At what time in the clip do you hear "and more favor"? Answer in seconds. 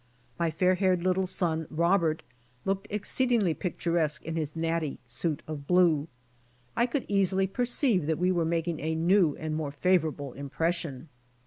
9.37-10.07